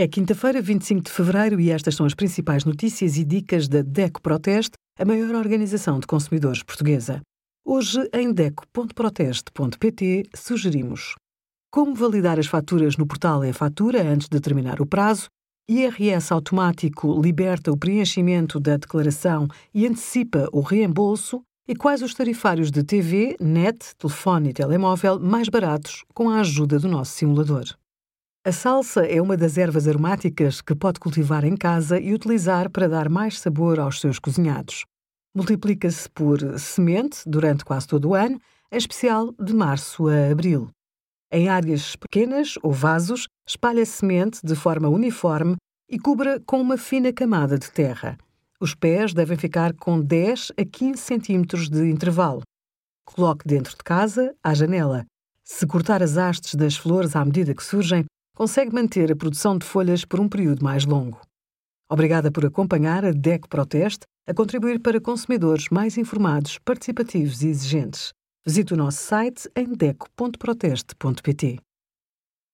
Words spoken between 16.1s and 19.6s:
automático liberta o preenchimento da declaração